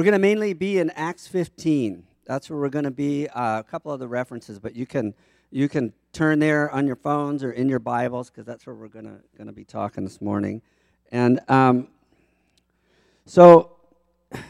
[0.00, 2.04] We're going to mainly be in Acts 15.
[2.24, 3.28] That's where we're going to be.
[3.28, 5.12] Uh, a couple other references, but you can
[5.50, 8.88] you can turn there on your phones or in your Bibles because that's where we're
[8.88, 10.62] going to going to be talking this morning.
[11.12, 11.88] And um,
[13.26, 13.76] so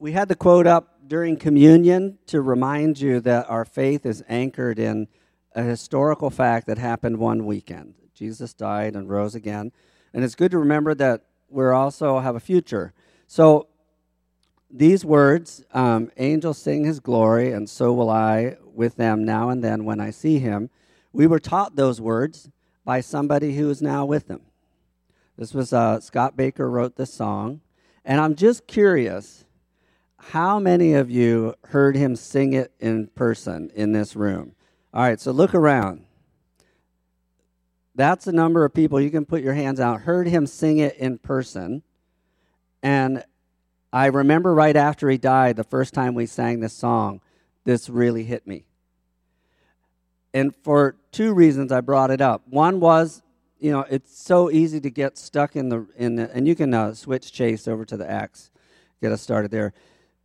[0.00, 4.80] we had the quote up during communion to remind you that our faith is anchored
[4.80, 5.06] in
[5.54, 7.94] a historical fact that happened one weekend.
[8.14, 9.70] Jesus died and rose again.
[10.12, 12.92] And it's good to remember that we also have a future.
[13.28, 13.68] So
[14.70, 19.62] these words, um, angels sing his glory, and so will I with them now and
[19.64, 20.70] then when I see him.
[21.12, 22.50] We were taught those words
[22.84, 24.42] by somebody who is now with them.
[25.36, 27.60] This was uh, Scott Baker wrote this song,
[28.04, 29.44] and I'm just curious
[30.18, 34.54] how many of you heard him sing it in person in this room?
[34.92, 36.04] All right, so look around.
[37.94, 40.02] That's the number of people you can put your hands out.
[40.02, 41.82] Heard him sing it in person.
[42.82, 43.24] And
[43.92, 47.20] I remember right after he died, the first time we sang this song,
[47.64, 48.64] this really hit me.
[50.34, 52.42] And for two reasons, I brought it up.
[52.48, 53.22] One was,
[53.58, 56.74] you know, it's so easy to get stuck in the in the, and you can
[56.74, 58.50] uh, switch chase over to the Acts,
[59.00, 59.72] get us started there.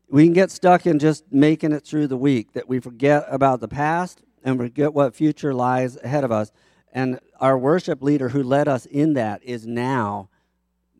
[0.09, 3.61] We can get stuck in just making it through the week that we forget about
[3.61, 6.51] the past and forget what future lies ahead of us.
[6.91, 10.29] And our worship leader who led us in that is now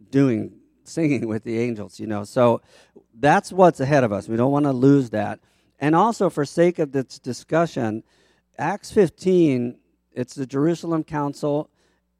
[0.09, 2.23] doing singing with the angels, you know.
[2.23, 2.62] So
[3.20, 4.28] that's what's ahead of us.
[4.28, 5.40] We don't want to lose that.
[5.80, 8.03] And also, for sake of this discussion,
[8.58, 9.78] Acts 15,
[10.14, 11.70] it's the Jerusalem Council.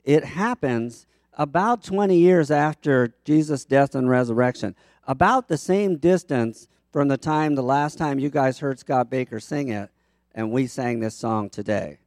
[0.04, 4.76] It happens about 20 years after Jesus' death and resurrection,
[5.08, 9.40] about the same distance from the time the last time you guys heard Scott Baker
[9.40, 9.90] sing it
[10.36, 11.98] and we sang this song today.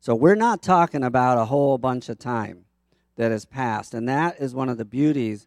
[0.00, 2.64] So we're not talking about a whole bunch of time
[3.16, 3.94] that has passed.
[3.94, 5.46] And that is one of the beauties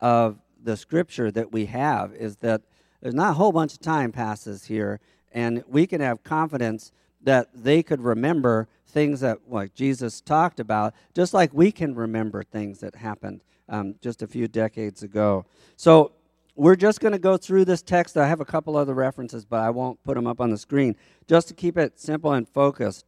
[0.00, 2.62] of the scripture that we have is that
[3.00, 5.00] there's not a whole bunch of time passes here,
[5.32, 10.94] and we can have confidence that they could remember things that like Jesus talked about,
[11.14, 15.46] just like we can remember things that happened um, just a few decades ago.
[15.76, 16.12] So
[16.56, 18.16] we're just going to go through this text.
[18.16, 20.96] I have a couple other references, but I won't put them up on the screen
[21.26, 23.06] just to keep it simple and focused.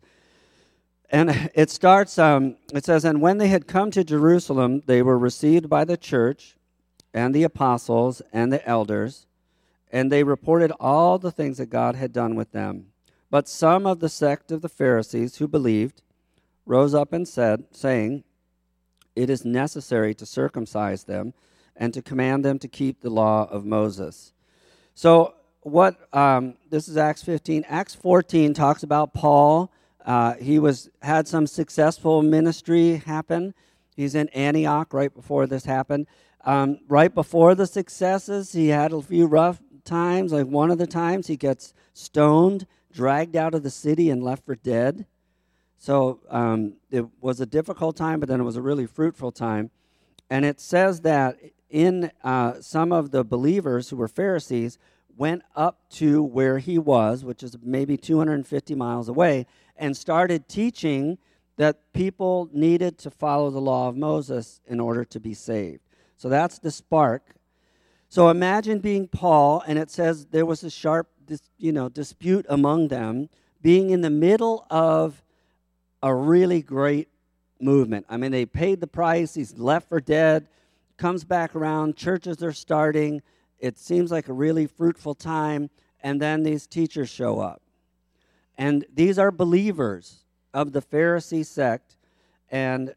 [1.10, 5.18] And it starts, um, it says, And when they had come to Jerusalem, they were
[5.18, 6.56] received by the church
[7.14, 9.26] and the apostles and the elders,
[9.90, 12.86] and they reported all the things that God had done with them.
[13.30, 16.02] But some of the sect of the Pharisees who believed
[16.66, 18.24] rose up and said, saying,
[19.16, 21.34] It is necessary to circumcise them
[21.76, 24.32] and to command them to keep the law of Moses.
[24.94, 27.64] So, what um, this is Acts 15.
[27.68, 29.70] Acts 14 talks about Paul.
[30.04, 33.54] Uh, he was had some successful ministry happen.
[33.96, 36.06] He's in Antioch right before this happened.
[36.44, 40.32] Um, right before the successes, he had a few rough times.
[40.32, 44.44] Like one of the times, he gets stoned, dragged out of the city, and left
[44.44, 45.06] for dead.
[45.78, 49.70] So um, it was a difficult time, but then it was a really fruitful time.
[50.30, 51.38] And it says that
[51.68, 54.78] in uh, some of the believers who were Pharisees
[55.16, 61.18] went up to where he was, which is maybe 250 miles away, and started teaching
[61.56, 65.81] that people needed to follow the law of Moses in order to be saved.
[66.22, 67.34] So that's the spark.
[68.08, 71.08] So imagine being Paul, and it says there was a sharp,
[71.58, 73.28] you know, dispute among them,
[73.60, 75.20] being in the middle of
[76.00, 77.08] a really great
[77.58, 78.06] movement.
[78.08, 79.34] I mean, they paid the price.
[79.34, 80.46] He's left for dead.
[80.96, 81.96] Comes back around.
[81.96, 83.20] Churches are starting.
[83.58, 85.70] It seems like a really fruitful time.
[86.04, 87.62] And then these teachers show up.
[88.56, 90.18] And these are believers
[90.54, 91.96] of the Pharisee sect.
[92.48, 92.94] And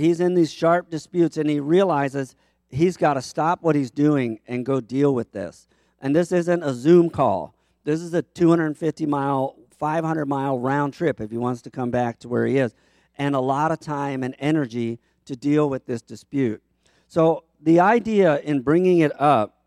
[0.00, 2.34] he's in these sharp disputes and he realizes
[2.68, 5.68] he's got to stop what he's doing and go deal with this.
[6.00, 7.54] And this isn't a Zoom call.
[7.84, 12.18] This is a 250 mile, 500 mile round trip if he wants to come back
[12.20, 12.74] to where he is,
[13.18, 16.62] and a lot of time and energy to deal with this dispute.
[17.08, 19.58] So, the idea in bringing it up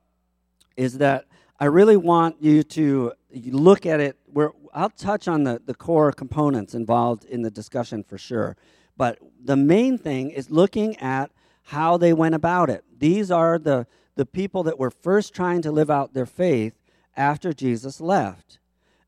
[0.75, 1.25] is that
[1.59, 6.11] I really want you to look at it where I'll touch on the, the core
[6.11, 8.57] components involved in the discussion for sure.
[8.97, 11.31] But the main thing is looking at
[11.63, 12.83] how they went about it.
[12.97, 16.73] These are the, the people that were first trying to live out their faith
[17.15, 18.59] after Jesus left.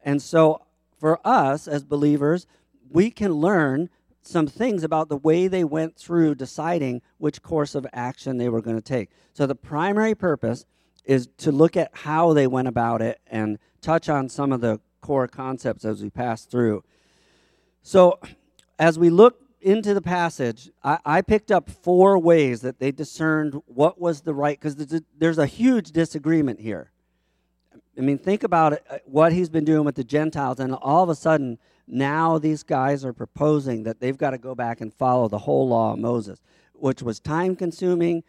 [0.04, 0.62] And so
[1.00, 2.48] for us as believers,
[2.90, 3.90] we can learn
[4.22, 8.62] some things about the way they went through deciding which course of action they were
[8.62, 9.10] going to take.
[9.34, 10.66] So the primary purpose
[11.04, 14.80] is to look at how they went about it and touch on some of the
[15.02, 16.84] core concepts as we pass through.
[17.84, 18.20] So
[18.80, 23.60] as we look into the passage, I, I, picked up four ways that they discerned
[23.66, 26.92] what was the right, because there's, there's a huge disagreement here.
[27.98, 31.04] I mean, think about it, uh, what he's been doing with the Gentiles, and all
[31.04, 31.58] of a sudden,
[31.88, 35.68] now these guys are proposing that they've got to go back and follow the whole
[35.68, 38.24] law of Moses, which was time consuming,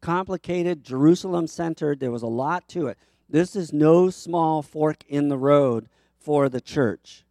[0.00, 1.98] complicated, Jerusalem centered.
[1.98, 2.96] There was a lot to it.
[3.28, 7.23] This is no small fork in the road for the church.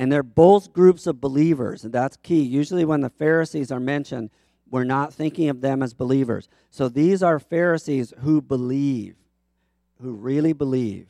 [0.00, 2.40] And they're both groups of believers, and that's key.
[2.40, 4.30] Usually, when the Pharisees are mentioned,
[4.70, 6.48] we're not thinking of them as believers.
[6.70, 9.16] So these are Pharisees who believe,
[10.00, 11.06] who really believe.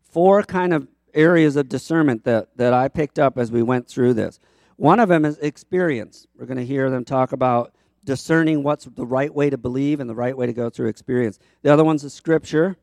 [0.00, 4.14] Four kind of areas of discernment that, that I picked up as we went through
[4.14, 4.40] this.
[4.76, 6.26] One of them is experience.
[6.38, 7.74] We're going to hear them talk about
[8.04, 11.38] discerning what's the right way to believe and the right way to go through experience.
[11.60, 12.78] The other one's the scripture.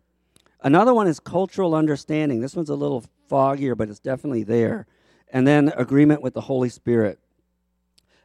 [0.61, 2.41] Another one is cultural understanding.
[2.41, 4.87] This one's a little foggier, but it's definitely there.
[5.31, 7.19] And then agreement with the Holy Spirit.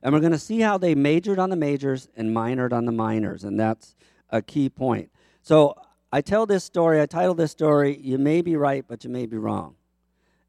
[0.02, 2.92] And we're going to see how they majored on the majors and minored on the
[2.92, 3.96] minors, and that's
[4.30, 5.10] a key point.
[5.42, 5.74] So
[6.12, 9.26] I tell this story, I title this story, You May Be Right, but You May
[9.26, 9.74] Be Wrong.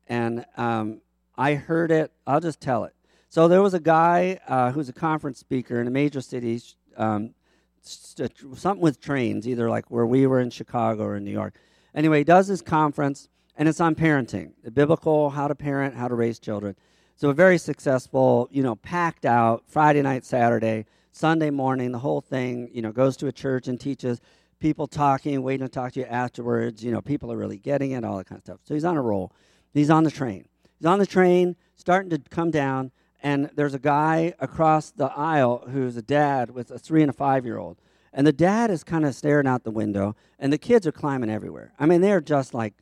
[0.08, 1.02] And um,
[1.38, 2.94] I heard it, I'll just tell it.
[3.30, 6.62] So there was a guy uh, who's a conference speaker in a major city,
[6.96, 7.34] um,
[7.82, 11.56] st- something with trains, either like where we were in Chicago or in New York.
[11.94, 13.28] Anyway, he does his conference,
[13.58, 16.76] and it's on parenting, the biblical, how to parent, how to raise children.
[17.16, 22.22] So a very successful, you know, packed out Friday night, Saturday, Sunday morning, the whole
[22.22, 24.22] thing, you know, goes to a church and teaches
[24.60, 26.84] people talking, waiting to talk to you afterwards.
[26.84, 28.60] You know, people are really getting it, all that kind of stuff.
[28.64, 29.32] So he's on a roll.
[29.74, 30.48] He's on the train.
[30.80, 32.92] He's on the train, starting to come down,
[33.24, 37.14] and there's a guy across the aisle who's a dad with a three and a
[37.14, 37.78] five year old.
[38.14, 41.32] And the dad is kind of staring out the window, and the kids are climbing
[41.32, 41.74] everywhere.
[41.80, 42.76] I mean, they're just like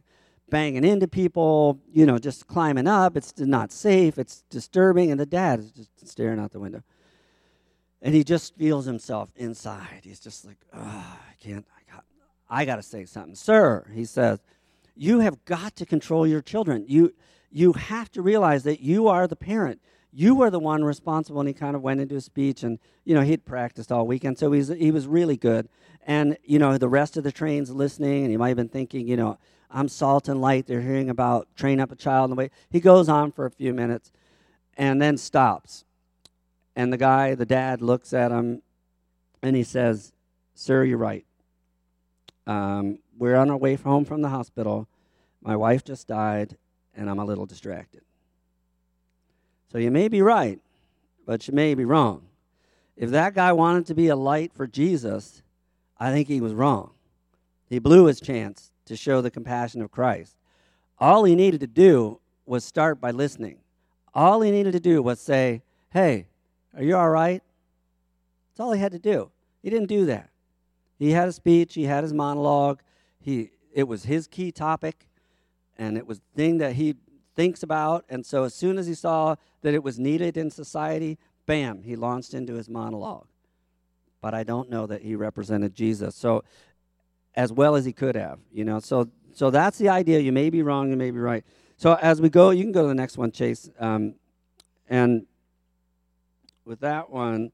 [0.49, 3.17] banging into people, you know, just climbing up.
[3.17, 6.83] It's not safe, it's disturbing, and the dad is just staring out the window.
[8.01, 10.01] And he just feels himself inside.
[10.03, 12.03] He's just like, I can't, I got,
[12.49, 13.35] I got to say something.
[13.35, 14.39] Sir, he says,
[14.95, 16.85] you have got to control your children.
[16.87, 17.13] You,
[17.51, 19.81] you have to realize that you are the parent
[20.15, 23.13] you are the one responsible and he kind of went into a speech and you
[23.13, 25.67] know he'd practiced all weekend so he's, he was really good
[26.07, 29.07] and you know the rest of the train's listening and he might have been thinking
[29.07, 29.37] you know
[29.69, 30.67] i'm salt and light.
[30.67, 33.51] They're hearing about train up a child in the way he goes on for a
[33.51, 34.11] few minutes
[34.77, 35.85] and then stops.
[36.75, 38.61] And the guy the dad looks at him
[39.41, 40.13] and he says
[40.53, 41.25] sir you're right.
[42.47, 44.87] Um, we're on our way home from the hospital.
[45.41, 46.57] My wife just died
[46.95, 48.01] and i'm a little distracted.
[49.71, 50.59] So you may be right,
[51.25, 52.27] but you may be wrong.
[52.95, 55.41] If that guy wanted to be a light for Jesus,
[55.97, 56.91] I think he was wrong.
[57.67, 60.37] He blew his chance to show the compassion of Christ.
[60.99, 63.57] All he needed to do was start by listening.
[64.13, 65.61] All he needed to do was say,
[65.91, 66.27] Hey,
[66.75, 67.41] are you all right?
[68.49, 69.31] That's all he had to do.
[69.61, 70.29] He didn't do that.
[70.97, 72.79] He had a speech, he had his monologue,
[73.19, 75.07] he, it was his key topic,
[75.77, 76.95] and it was the thing that he
[77.35, 78.05] thinks about.
[78.09, 81.95] And so as soon as he saw that it was needed in society, bam, he
[81.95, 83.27] launched into his monologue.
[84.21, 86.15] But I don't know that he represented Jesus.
[86.15, 86.43] So
[87.35, 88.79] as well as he could have, you know.
[88.79, 90.19] So so that's the idea.
[90.19, 91.43] You may be wrong, you may be right.
[91.77, 93.69] So as we go, you can go to the next one, Chase.
[93.79, 94.15] Um,
[94.87, 95.25] and
[96.63, 97.51] with that one,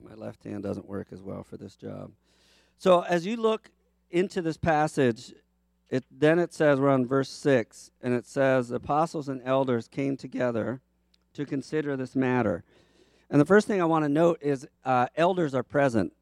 [0.00, 2.12] my left hand doesn't work as well for this job.
[2.78, 3.70] So as you look
[4.10, 5.34] into this passage,
[5.88, 10.16] it, then it says, we're on verse 6, and it says, apostles and elders came
[10.16, 10.80] together
[11.34, 12.62] to consider this matter.
[13.28, 16.12] And the first thing I want to note is uh, elders are present.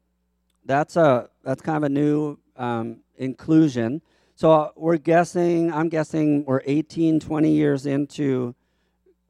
[0.65, 4.01] That's, a, that's kind of a new um, inclusion.
[4.35, 8.55] So uh, we're guessing, I'm guessing we're 18, 20 years into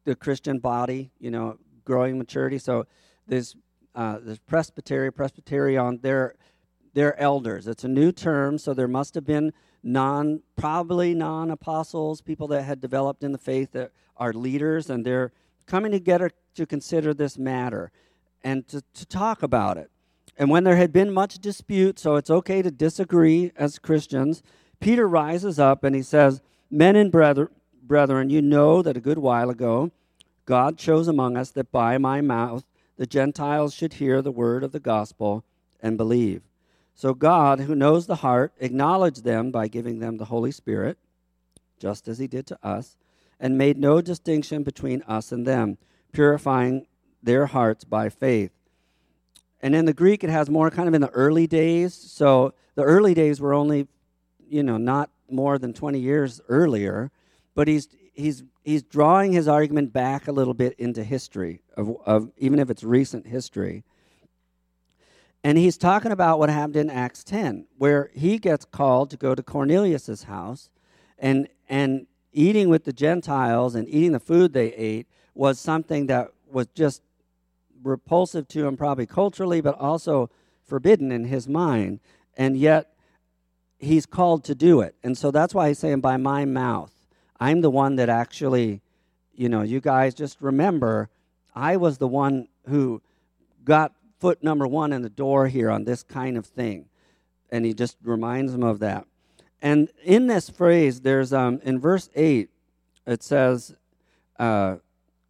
[0.05, 2.57] the Christian body, you know, growing maturity.
[2.59, 2.85] So
[3.27, 3.55] there's,
[3.95, 6.35] uh, there's presbytery, presbyterion, they're,
[6.93, 7.67] they're elders.
[7.67, 12.63] It's a new term, so there must have been non probably non apostles, people that
[12.63, 15.31] had developed in the faith that are leaders, and they're
[15.65, 17.91] coming together to consider this matter
[18.43, 19.89] and to, to talk about it.
[20.39, 24.41] And when there had been much dispute, so it's okay to disagree as Christians,
[24.79, 26.41] Peter rises up and he says,
[26.71, 29.91] Men and brethren, you know that a good while ago
[30.45, 32.63] God chose among us that by my mouth
[32.97, 35.43] the Gentiles should hear the word of the gospel
[35.81, 36.41] and believe.
[36.95, 40.97] So God, who knows the heart, acknowledged them by giving them the Holy Spirit,
[41.79, 42.97] just as he did to us,
[43.39, 45.77] and made no distinction between us and them,
[46.11, 46.87] purifying
[47.21, 48.51] their hearts by faith.
[49.61, 51.93] And in the Greek, it has more kind of in the early days.
[51.93, 53.87] So the early days were only,
[54.49, 57.11] you know, not more than 20 years earlier,
[57.55, 62.31] but he's he's he's drawing his argument back a little bit into history of, of
[62.37, 63.83] even if it's recent history
[65.43, 69.35] And he's talking about what happened in Acts 10, where he gets called to go
[69.35, 70.69] to Cornelius's house
[71.17, 76.29] and and eating with the Gentiles and eating the food they ate was something that
[76.51, 77.01] was just
[77.83, 80.29] repulsive to him probably culturally but also
[80.65, 81.99] forbidden in his mind
[82.37, 82.93] and yet
[83.77, 84.95] he's called to do it.
[85.03, 86.93] And so that's why he's saying by my mouth.
[87.39, 88.81] I'm the one that actually
[89.33, 91.09] you know, you guys just remember
[91.55, 93.01] I was the one who
[93.63, 96.85] got foot number one in the door here on this kind of thing.
[97.49, 99.05] And he just reminds him of that.
[99.61, 102.49] And in this phrase, there's um, in verse 8,
[103.07, 103.75] it says,
[104.37, 104.75] uh,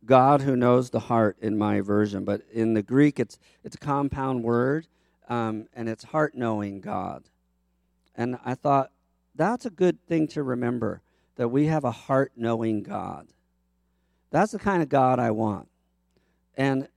[0.10, 2.26] God who knows the heart in my version.
[2.26, 4.88] But in the Greek, it's, it's a compound word,
[5.30, 7.26] um, and it's heart knowing God.
[8.16, 8.90] And I thought,
[9.36, 11.04] that's a good thing to remember
[11.36, 13.28] that we have a heart knowing God.
[14.32, 15.70] That's the kind of God I want.
[16.58, 16.88] And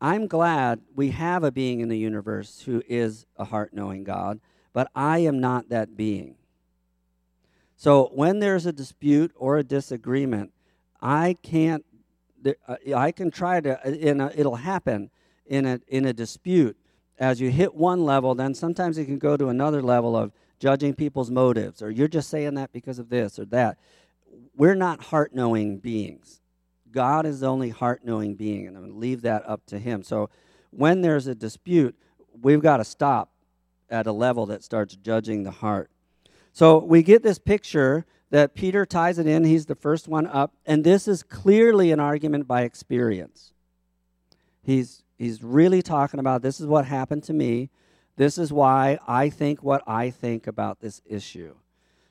[0.00, 4.38] I'm glad we have a being in the universe who is a heart knowing God,
[4.72, 6.36] but I am not that being.
[7.76, 10.52] So when there's a dispute or a disagreement,
[11.02, 11.84] I can't,
[12.94, 15.10] I can try to, uh, a, it'll happen
[15.46, 16.76] in a, in a dispute.
[17.18, 20.94] As you hit one level, then sometimes it can go to another level of judging
[20.94, 23.78] people's motives, or you're just saying that because of this or that.
[24.56, 26.40] We're not heart knowing beings.
[26.90, 29.78] God is the only heart knowing being, and I'm going to leave that up to
[29.78, 30.02] Him.
[30.02, 30.30] So
[30.70, 31.96] when there's a dispute,
[32.40, 33.30] we've got to stop
[33.88, 35.90] at a level that starts judging the heart.
[36.52, 39.44] So we get this picture that Peter ties it in.
[39.44, 43.52] He's the first one up, and this is clearly an argument by experience.
[44.62, 47.70] He's, he's really talking about this is what happened to me.
[48.16, 51.54] This is why I think what I think about this issue.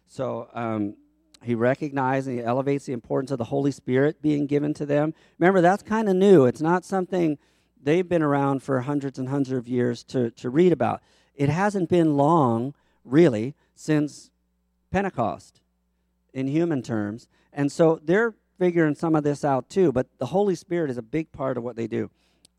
[0.07, 0.95] So, um,
[1.41, 5.13] he recognizes and he elevates the importance of the Holy Spirit being given to them.
[5.37, 6.45] Remember, that's kind of new.
[6.45, 7.37] It's not something
[7.81, 11.01] they've been around for hundreds and hundreds of years to, to read about.
[11.35, 12.73] It hasn't been long,
[13.05, 14.31] really, since
[14.91, 15.61] Pentecost
[16.33, 17.27] in human terms.
[17.53, 21.01] And so they're figuring some of this out too, but the Holy Spirit is a
[21.01, 22.09] big part of what they do.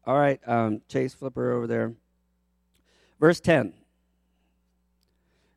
[0.07, 1.93] All right, um, Chase Flipper over there.
[3.21, 3.75] Verse 10.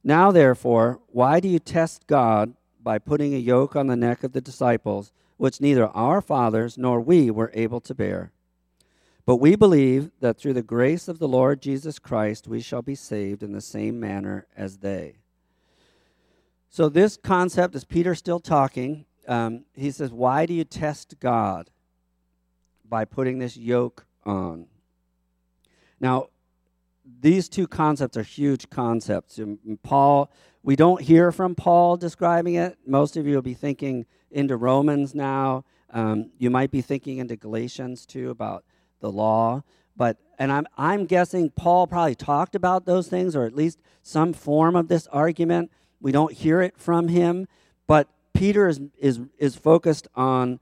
[0.03, 2.53] Now, therefore, why do you test God
[2.83, 6.99] by putting a yoke on the neck of the disciples, which neither our fathers nor
[6.99, 8.31] we were able to bear.
[9.25, 12.95] But we believe that through the grace of the Lord Jesus Christ we shall be
[12.95, 15.22] saved in the same manner as they.
[16.73, 19.05] So, this concept is Peter still talking.
[19.27, 21.69] Um, he says, Why do you test God?
[22.89, 24.65] By putting this yoke on.
[25.99, 26.29] Now,
[27.21, 29.39] these two concepts are huge concepts.
[29.83, 30.31] Paul
[30.63, 32.75] we don't hear from Paul describing it.
[32.87, 35.65] Most of you will be thinking into Romans now.
[35.91, 38.65] Um, you might be thinking into Galatians too about
[38.99, 39.61] the law.
[39.95, 44.33] But and I'm I'm guessing Paul probably talked about those things or at least some
[44.33, 45.69] form of this argument.
[46.03, 47.47] We don't hear it from him,
[47.87, 50.59] but Peter is is is focused on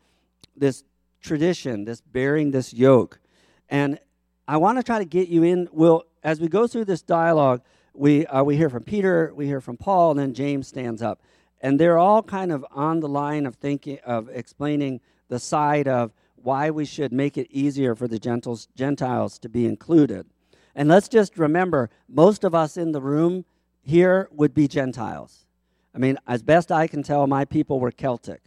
[0.56, 0.86] this
[1.22, 3.20] tradition, this bearing this yoke.
[3.68, 4.00] And
[4.48, 7.62] I want to try to get you in will as we go through this dialogue
[7.94, 11.22] we, uh, we hear from Peter, we hear from Paul, and then James stands up.
[11.60, 16.14] And they're all kind of on the line of thinking, of explaining the side of
[16.36, 20.26] why we should make it easier for the Gentiles, Gentiles to be included.
[20.74, 23.46] And let's just remember most of us in the room
[23.84, 25.46] here would be Gentiles.
[25.94, 28.42] I mean, as best I can tell, my people were Celtic.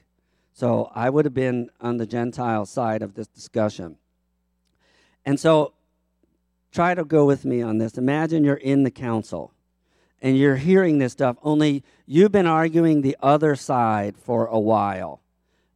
[0.53, 3.97] So I would have been on the Gentile side of this discussion.
[5.27, 5.75] And so
[6.73, 7.99] try to go with me on this.
[7.99, 9.53] Imagine you're in the council
[10.23, 15.21] and you're hearing this stuff, only you've been arguing the other side for a while.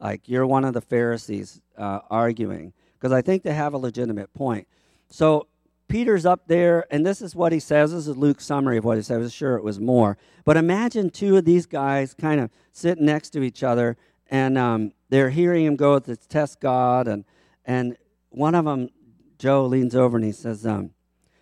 [0.01, 4.33] Like you're one of the Pharisees uh, arguing, because I think they have a legitimate
[4.33, 4.67] point.
[5.11, 5.49] So
[5.89, 7.93] Peter's up there, and this is what he says.
[7.93, 9.17] This is Luke's summary of what he says.
[9.17, 10.19] I was sure it was more.
[10.45, 13.97] But imagine two of these guys kind of sitting next to each other,
[14.31, 17.25] and um, they're hearing him go to test God, and,
[17.65, 17.97] and
[18.31, 18.91] one of them
[19.39, 20.91] Joe leans over and he says, um,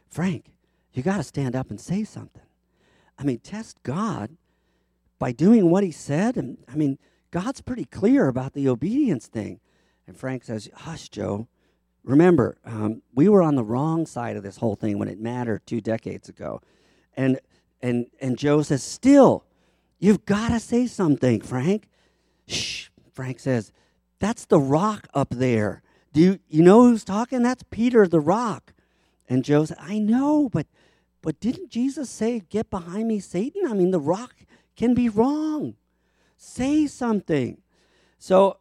[0.08, 0.52] Frank,
[0.92, 2.42] you got to stand up and say something.
[3.18, 4.36] I mean, test God
[5.18, 6.36] by doing what he said.
[6.36, 6.98] And I mean,
[7.30, 9.60] God's pretty clear about the obedience thing.
[10.06, 11.48] And Frank says, Hush, Joe.
[12.06, 15.66] Remember, um, we were on the wrong side of this whole thing when it mattered
[15.66, 16.62] two decades ago.
[17.16, 17.40] And,
[17.82, 19.44] and, and Joe says, Still,
[19.98, 21.88] you've got to say something, Frank.
[22.46, 22.88] Shh.
[23.12, 23.72] Frank says,
[24.20, 25.82] That's the rock up there.
[26.12, 27.42] Do you, you know who's talking?
[27.42, 28.72] That's Peter the rock.
[29.28, 30.68] And Joe said, I know, but
[31.22, 33.62] but didn't Jesus say, Get behind me, Satan?
[33.66, 34.36] I mean, the rock
[34.76, 35.75] can be wrong.
[36.36, 37.58] Say something.
[38.20, 38.58] So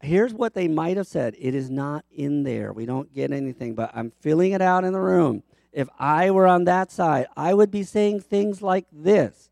[0.00, 1.34] here's what they might have said.
[1.38, 2.72] It is not in there.
[2.72, 5.42] We don't get anything, but I'm filling it out in the room.
[5.72, 9.50] if I were on that side, I would be saying things like this.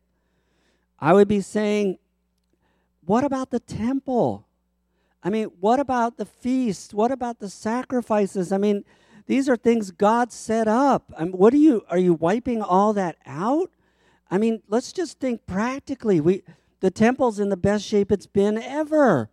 [0.99, 1.99] I would be saying,
[3.05, 4.45] What about the temple?
[5.23, 6.93] I mean, what about the feast?
[6.93, 8.51] What about the sacrifices?
[8.51, 8.83] I mean,
[9.25, 11.13] these are things God set up.
[11.17, 13.69] I mean, what are you are you wiping all that out?
[14.31, 16.19] I mean, let's just think practically.
[16.19, 16.43] We
[16.79, 19.29] the temple's in the best shape it's been ever.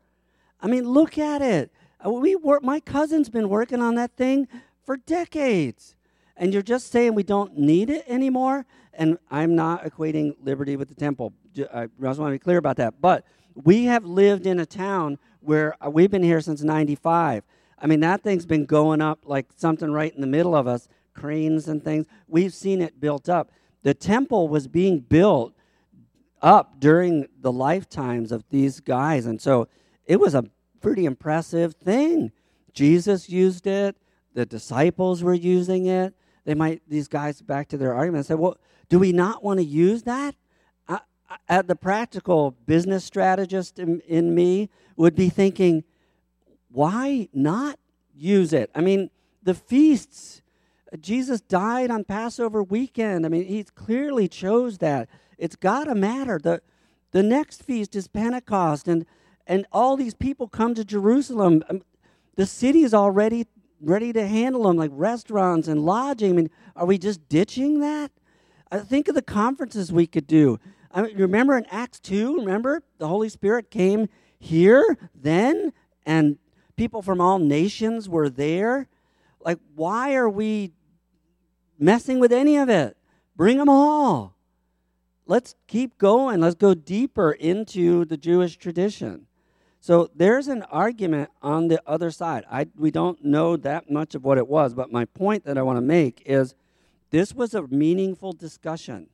[0.65, 1.71] I mean, look at it.
[2.05, 4.49] Uh, we work, my cousin's been working on that thing
[4.83, 5.95] for decades.
[6.39, 8.65] And you're just saying we don't need it anymore?
[8.95, 11.35] And I'm not equating liberty with the temple.
[11.73, 12.95] I just want to be clear about that.
[13.03, 17.45] But we have lived in a town where uh, we've been here since 95.
[17.79, 20.89] I mean, that thing's been going up like something right in the middle of us,
[21.13, 22.07] cranes and things.
[22.27, 23.53] We've seen it built up.
[23.83, 25.53] The temple was being built
[26.41, 29.27] up during the lifetimes of these guys.
[29.27, 29.69] And so
[30.07, 30.45] it was a
[30.85, 32.31] pretty impressive thing.
[32.75, 33.97] Jesus used it,
[34.35, 36.13] the disciples were using it.
[36.45, 38.59] They might, these guys, back to their argument, said, well,
[38.91, 40.35] do we not want to use that?
[40.87, 40.99] I,
[41.49, 45.85] I, the practical business strategist in, in me would be thinking,
[46.71, 47.79] why not
[48.15, 48.71] use it?
[48.75, 49.09] I mean,
[49.43, 50.43] the feasts,
[51.01, 53.25] Jesus died on Passover weekend.
[53.25, 55.09] I mean, he clearly chose that.
[55.39, 56.39] It's got to matter.
[56.39, 56.61] The,
[57.13, 59.07] the next feast is Pentecost, and,
[59.47, 61.63] and all these people come to Jerusalem.
[61.69, 61.83] Um,
[62.37, 63.47] the city is already
[63.81, 66.31] ready to handle them, like restaurants and lodging.
[66.31, 68.11] I mean, are we just ditching that?
[68.71, 70.59] I think of the conferences we could do.
[70.91, 74.09] I mean, remember in Acts 2, remember the Holy Spirit came
[74.39, 75.73] here then,
[76.07, 76.39] and
[76.77, 78.89] people from all nations were there.
[79.41, 80.73] Like, why are we
[81.79, 82.97] messing with any of it?
[83.37, 84.35] Bring them all.
[85.27, 86.41] Let's keep going.
[86.41, 89.27] Let's go deeper into the Jewish tradition.
[89.85, 92.47] So there's an argument on the other side.
[92.51, 95.63] I, we don't know that much of what it was, but my point that I
[95.63, 96.55] want to make is
[97.11, 99.09] this was a meaningful discussion.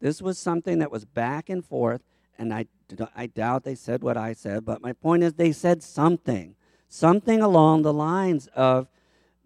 [0.00, 2.02] This was something that was back and forth,
[2.36, 2.66] and I,
[3.14, 6.56] I doubt they said what I said, but my point is they said something,
[6.88, 8.88] something along the lines of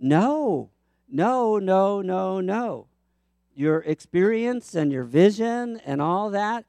[0.00, 0.70] no,
[1.10, 2.86] no, no, no, no.
[3.54, 6.64] Your experience and your vision and all that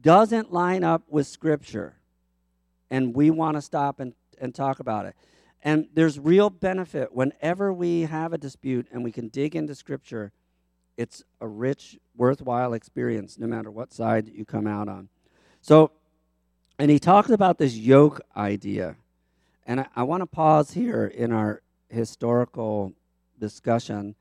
[0.00, 1.94] doesn't line up with Scripture
[2.92, 5.16] and we want to stop and, and talk about it.
[5.62, 10.30] And there's real benefit whenever we have a dispute and we can dig into Scripture.
[10.98, 15.08] It's a rich, worthwhile experience, no matter what side you come out on.
[15.62, 15.90] So,
[16.78, 18.96] and he talks about this yoke idea.
[19.66, 22.92] And I, I want to pause here in our historical
[23.40, 24.16] discussion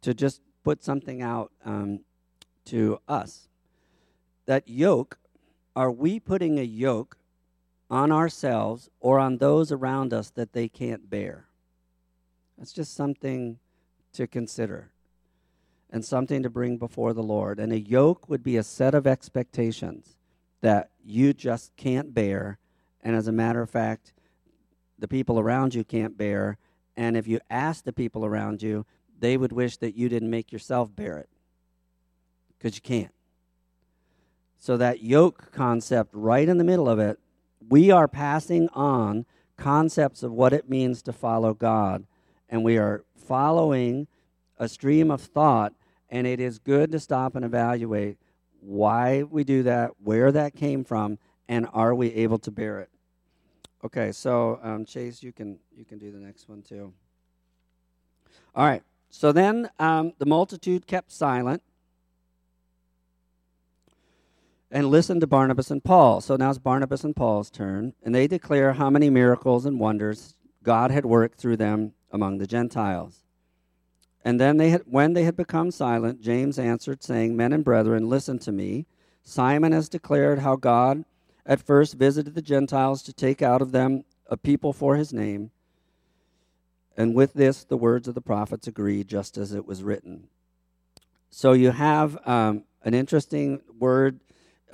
[0.00, 2.00] to just put something out um,
[2.66, 3.48] to us.
[4.46, 5.18] That yoke,
[5.76, 7.18] are we putting a yoke
[7.90, 11.46] on ourselves or on those around us that they can't bear.
[12.58, 13.58] That's just something
[14.12, 14.90] to consider
[15.90, 17.58] and something to bring before the Lord.
[17.60, 20.16] And a yoke would be a set of expectations
[20.60, 22.58] that you just can't bear.
[23.02, 24.12] And as a matter of fact,
[24.98, 26.58] the people around you can't bear.
[26.96, 28.86] And if you ask the people around you,
[29.18, 31.28] they would wish that you didn't make yourself bear it
[32.58, 33.12] because you can't.
[34.58, 37.18] So, that yoke concept right in the middle of it
[37.68, 42.06] we are passing on concepts of what it means to follow God,
[42.48, 44.06] and we are following
[44.58, 45.72] a stream of thought,
[46.08, 48.18] and it is good to stop and evaluate
[48.60, 52.90] why we do that, where that came from, and are we able to bear it.
[53.84, 56.92] Okay, so um, Chase, you can you can do the next one too.
[58.54, 58.82] All right.
[59.10, 61.62] So then um, the multitude kept silent
[64.74, 66.20] and listen to Barnabas and Paul.
[66.20, 70.34] So now it's Barnabas and Paul's turn, and they declare how many miracles and wonders
[70.64, 73.22] God had worked through them among the Gentiles.
[74.24, 78.08] And then they had, when they had become silent, James answered, saying, Men and brethren,
[78.08, 78.86] listen to me.
[79.22, 81.04] Simon has declared how God
[81.46, 85.52] at first visited the Gentiles to take out of them a people for his name.
[86.96, 90.26] And with this, the words of the prophets agree, just as it was written.
[91.30, 94.20] So you have um, an interesting word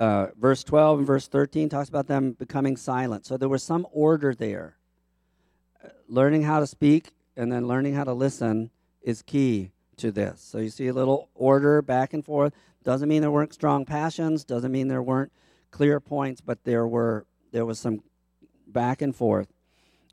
[0.01, 3.23] uh, verse 12 and verse 13 talks about them becoming silent.
[3.23, 4.75] So there was some order there.
[5.85, 8.71] Uh, learning how to speak and then learning how to listen
[9.03, 10.41] is key to this.
[10.41, 12.51] So you see a little order back and forth.
[12.83, 15.31] Doesn't mean there weren't strong passions, doesn't mean there weren't
[15.69, 18.01] clear points, but there were there was some
[18.65, 19.53] back and forth.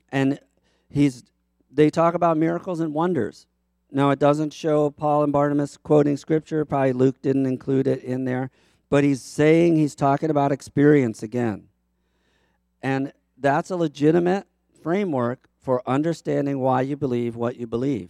[0.09, 0.39] And
[0.87, 1.23] he's
[1.71, 3.47] they talk about miracles and wonders.
[3.91, 8.25] Now it doesn't show Paul and Barnabas quoting scripture, probably Luke didn't include it in
[8.25, 8.51] there
[8.89, 11.67] but he's saying he's talking about experience again.
[12.81, 14.47] And that's a legitimate
[14.81, 18.09] framework for understanding why you believe what you believe.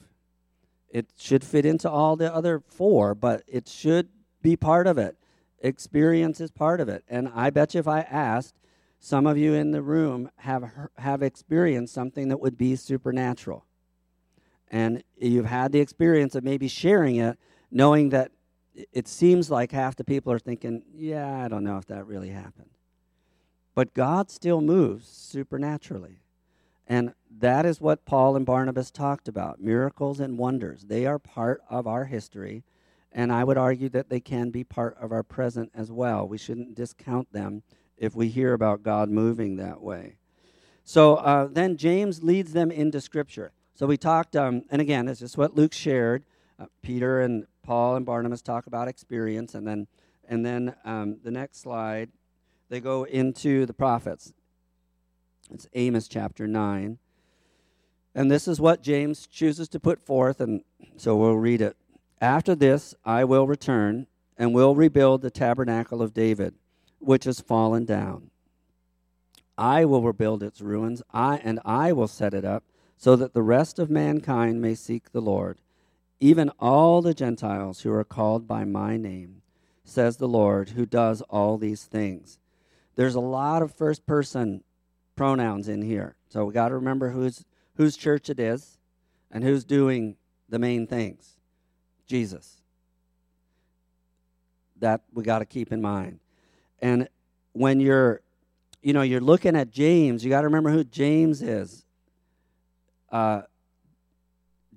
[0.90, 4.10] it should fit into all the other four, but it should
[4.42, 5.18] be part of it.
[5.60, 7.04] Experience is part of it.
[7.08, 8.56] And I bet you if I asked,
[9.00, 13.66] some of you in the room have have experienced something that would be supernatural.
[14.70, 17.38] And you've had the experience of maybe sharing it,
[17.72, 18.32] knowing that
[18.74, 22.30] it seems like half the people are thinking, yeah, I don't know if that really
[22.30, 22.70] happened.
[23.76, 26.22] But God still moves supernaturally.
[26.88, 30.86] And that is what Paul and Barnabas talked about miracles and wonders.
[30.86, 32.64] They are part of our history,
[33.12, 36.28] and I would argue that they can be part of our present as well.
[36.28, 37.62] We shouldn't discount them
[37.98, 40.18] if we hear about God moving that way.
[40.84, 43.52] So uh, then James leads them into Scripture.
[43.76, 46.24] So we talked, um, and again, this is what Luke shared.
[46.60, 49.88] Uh, Peter and Paul and Barnabas talk about experience, and then,
[50.28, 52.10] and then um, the next slide,
[52.70, 54.34] they go into the prophets.
[55.52, 56.98] It's Amos chapter 9.
[58.14, 60.62] And this is what James chooses to put forth, and
[60.98, 61.78] so we'll read it.
[62.20, 66.56] After this, I will return and will rebuild the tabernacle of David,
[67.00, 68.32] which has fallen down.
[69.58, 72.64] I will rebuild its ruins, I and I will set it up,
[72.98, 75.60] so that the rest of mankind may seek the Lord,
[76.20, 79.42] even all the Gentiles who are called by my name,
[79.84, 82.38] says the Lord, who does all these things.
[82.96, 84.64] There's a lot of first person
[85.16, 86.16] pronouns in here.
[86.30, 88.78] So we got to remember whose whose church it is
[89.32, 90.18] and who's doing
[90.50, 91.38] the main things.
[92.06, 92.62] Jesus.
[94.80, 96.20] That we got to keep in mind.
[96.82, 97.08] And
[97.54, 98.22] when you're
[98.82, 101.86] you know, you're looking at James, you got to remember who James is.
[103.12, 103.42] Uh,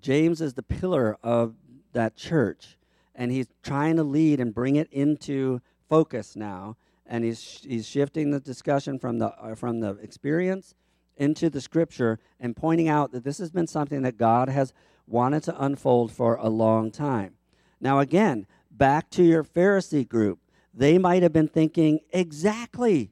[0.03, 1.55] James is the pillar of
[1.93, 2.77] that church,
[3.15, 8.31] and he's trying to lead and bring it into focus now and he's he's shifting
[8.31, 10.75] the discussion from the uh, from the experience
[11.17, 14.73] into the scripture and pointing out that this has been something that God has
[15.07, 17.35] wanted to unfold for a long time.
[17.81, 20.39] Now again, back to your Pharisee group.
[20.73, 23.11] They might have been thinking exactly.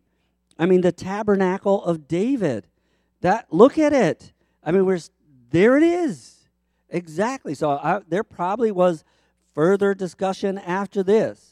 [0.58, 2.66] I mean the tabernacle of David.
[3.20, 4.32] That look at it.
[4.64, 5.00] I mean we're
[5.50, 6.39] there it is.
[6.90, 7.54] Exactly.
[7.54, 9.04] So I, there probably was
[9.54, 11.50] further discussion after this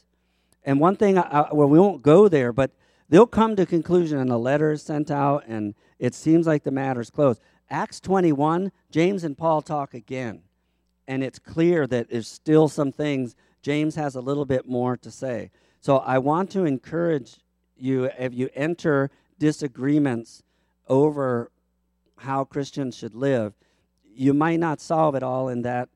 [0.69, 2.73] and one thing, I, well, we won't go there, but
[3.09, 6.71] they'll come to conclusion and a letter is sent out and it seems like the
[6.71, 7.41] matter's closed.
[7.71, 10.43] Acts 21, James and Paul talk again.
[11.07, 13.35] And it's clear that there's still some things.
[13.63, 15.51] James has a little bit more to say.
[15.81, 17.37] So I want to encourage
[17.75, 20.43] you, if you enter disagreements
[20.87, 21.51] over
[22.19, 23.55] how Christians should live,
[24.19, 25.89] you might not solve it all in that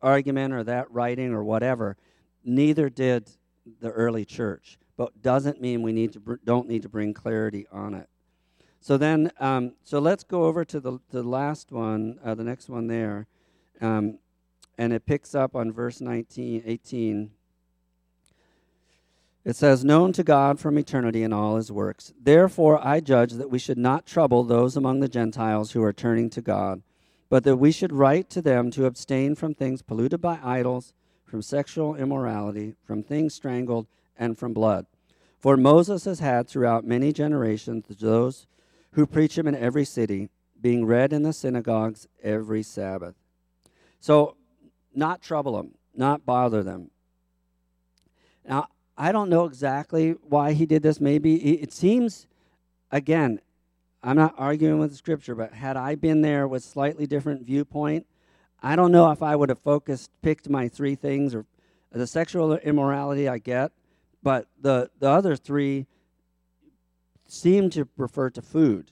[0.00, 1.96] argument or that writing or whatever.
[2.44, 3.30] Neither did
[3.80, 7.66] the early church, but doesn't mean we need to br- don't need to bring clarity
[7.72, 8.08] on it.
[8.80, 12.68] So then, um, so let's go over to the the last one, uh, the next
[12.68, 13.26] one there,
[13.80, 14.18] um,
[14.78, 17.30] and it picks up on verse 19, 18.
[19.44, 22.12] It says, Known to God from eternity in all his works.
[22.20, 26.30] Therefore, I judge that we should not trouble those among the Gentiles who are turning
[26.30, 26.82] to God,
[27.32, 30.92] but that we should write to them to abstain from things polluted by idols
[31.24, 33.86] from sexual immorality, from things strangled,
[34.18, 34.84] and from blood.
[35.38, 38.46] For Moses has had throughout many generations those
[38.90, 40.28] who preach him in every city,
[40.60, 43.14] being read in the synagogues every Sabbath.
[43.98, 44.36] So,
[44.94, 46.90] not trouble them, not bother them.
[48.46, 48.68] Now,
[48.98, 51.00] I don't know exactly why he did this.
[51.00, 52.26] Maybe it seems,
[52.90, 53.40] again,
[54.02, 58.06] I'm not arguing with the scripture, but had I been there with slightly different viewpoint,
[58.62, 61.46] I don't know if I would have focused, picked my three things, or
[61.92, 63.72] the sexual immorality I get,
[64.22, 65.86] but the, the other three
[67.26, 68.90] seem to refer to food,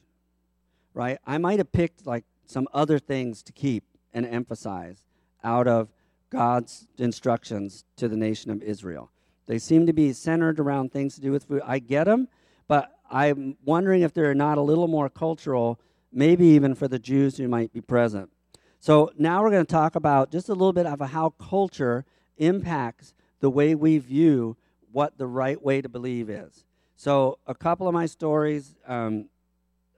[0.95, 1.19] right?
[1.27, 5.05] I might have picked like some other things to keep and emphasize
[5.43, 5.89] out of
[6.31, 9.11] God's instructions to the nation of Israel.
[9.47, 11.63] They seem to be centered around things to do with food.
[11.65, 12.29] I get them,
[12.69, 15.81] but I'm wondering if they're not a little more cultural,
[16.13, 18.31] maybe even for the Jews who might be present.
[18.79, 22.05] So now we're going to talk about just a little bit of how culture
[22.39, 24.57] impacts the way we view
[24.93, 26.65] what the right way to believe is.
[26.97, 29.29] So a couple of my stories, um,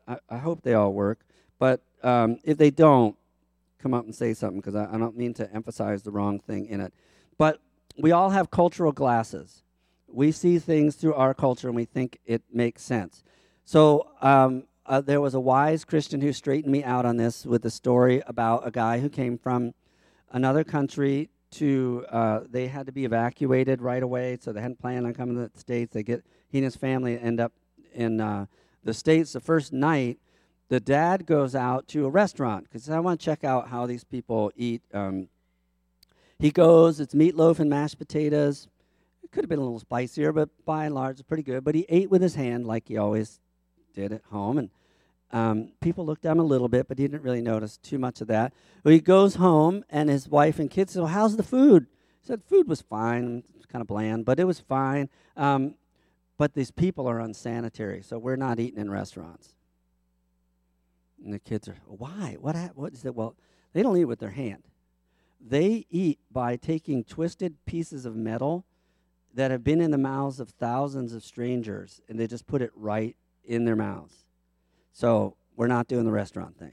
[0.07, 1.21] I, I, hope they all work,
[1.59, 3.17] but um, if they don't,
[3.81, 6.67] come up and say something because I, I don't mean to emphasize the wrong thing
[6.67, 6.95] in it.
[7.37, 7.61] But
[7.99, 9.63] we all have cultural glasses.
[10.13, 13.25] We see things through our culture and we think it makes sense.
[13.65, 17.65] So um, uh, there was a wise Christian who straightened me out on this with
[17.65, 19.75] a story about a guy who came from
[20.31, 25.07] another country to uh, they had to be evacuated right away, so they hadn't planned
[25.07, 25.93] on coming to the states.
[25.93, 27.53] They get he and his family end up
[27.95, 28.47] in uh,
[28.83, 30.19] the states the first night.
[30.69, 34.05] The dad goes out to a restaurant because I want to check out how these
[34.05, 35.29] people eat um,
[36.43, 38.67] he goes, it's meatloaf and mashed potatoes.
[39.33, 41.65] Could have been a little spicier, but by and large, it's pretty good.
[41.65, 43.41] But he ate with his hand like he always
[43.95, 44.59] did at home.
[44.59, 44.71] And
[45.33, 48.21] um, people looked at him a little bit, but he didn't really notice too much
[48.21, 48.53] of that.
[48.83, 51.87] But he goes home, and his wife and kids said, well, How's the food?
[52.21, 53.43] He said, Food was fine.
[53.71, 55.09] Kind of bland, but it was fine.
[55.35, 55.77] Um,
[56.37, 59.55] but these people are unsanitary, so we're not eating in restaurants.
[61.25, 62.37] And the kids are, Why?
[62.39, 63.15] What, ha- what is it?
[63.15, 63.35] Well,
[63.73, 64.65] they don't eat with their hand.
[65.41, 68.67] They eat by taking twisted pieces of metal
[69.35, 72.71] that have been in the mouths of thousands of strangers, and they just put it
[72.75, 74.25] right in their mouths.
[74.93, 76.73] So we're not doing the restaurant thing.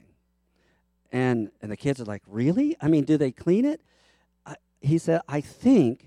[1.12, 2.76] And, and the kids are like, Really?
[2.80, 3.80] I mean, do they clean it?
[4.46, 6.06] I, he said, I think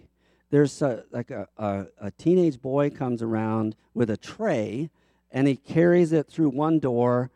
[0.49, 4.89] there's a, like a, a, a teenage boy comes around with a tray
[5.31, 7.31] and he carries it through one door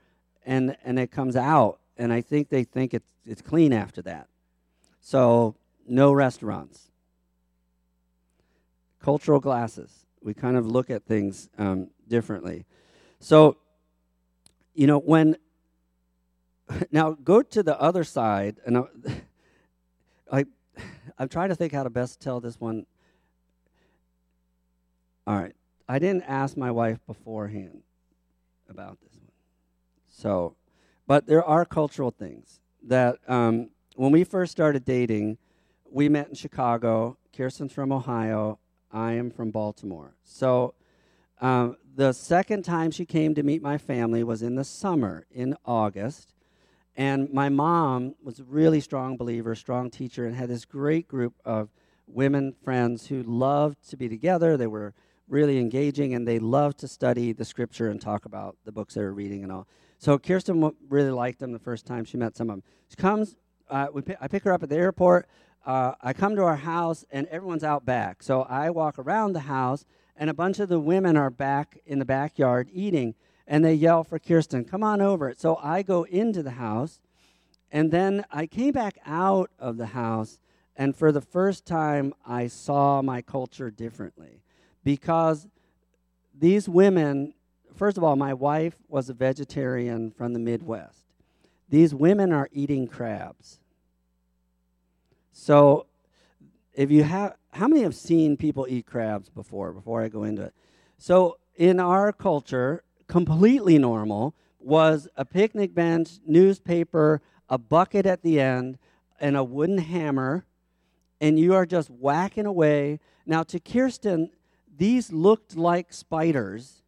[0.45, 1.79] and, and it comes out.
[1.97, 4.27] And I think they think it's, it's clean after that.
[5.01, 5.55] So,
[5.87, 6.86] no restaurants.
[9.01, 10.05] Cultural glasses.
[10.21, 12.65] We kind of look at things um, differently.
[13.19, 13.57] So,
[14.73, 15.37] you know, when
[16.91, 18.83] now go to the other side, and
[20.31, 20.45] I,
[21.17, 22.85] I'm trying to think how to best tell this one.
[25.25, 25.55] All right,
[25.89, 27.81] I didn't ask my wife beforehand
[28.69, 29.31] about this one,
[30.07, 30.55] so,
[31.05, 35.37] but there are cultural things that um, when we first started dating,
[35.91, 37.17] we met in Chicago.
[37.35, 38.59] Kirsten's from Ohio.
[38.91, 40.15] I am from Baltimore.
[40.23, 40.73] So
[41.41, 45.55] um, the second time she came to meet my family was in the summer, in
[45.65, 46.33] August.
[46.95, 51.33] And my mom was a really strong believer, strong teacher, and had this great group
[51.45, 51.69] of
[52.07, 54.57] women friends who loved to be together.
[54.57, 54.93] They were
[55.27, 59.01] really engaging, and they loved to study the scripture and talk about the books they
[59.01, 59.67] were reading and all.
[59.99, 62.63] So Kirsten really liked them the first time she met some of them.
[62.89, 63.35] She comes,
[63.69, 65.27] uh, we I pick her up at the airport.
[65.67, 68.23] Uh, I come to our house, and everyone's out back.
[68.23, 71.99] So I walk around the house, and a bunch of the women are back in
[71.99, 75.33] the backyard eating, and they yell for Kirsten, Come on over.
[75.37, 77.01] So I go into the house,
[77.69, 80.39] and then I came back out of the house,
[80.77, 84.41] and for the first time, I saw my culture differently.
[84.85, 85.49] Because
[86.33, 87.33] these women,
[87.75, 91.03] first of all, my wife was a vegetarian from the Midwest.
[91.67, 93.59] These women are eating crabs.
[95.39, 95.85] So
[96.73, 100.41] if you have how many have seen people eat crabs before before i go into
[100.41, 100.53] it?
[100.97, 108.41] So in our culture completely normal was a picnic bench newspaper a bucket at the
[108.41, 108.79] end
[109.21, 110.43] and a wooden hammer
[111.21, 112.99] and you are just whacking away.
[113.27, 114.31] Now to kirsten
[114.75, 116.81] these looked like spiders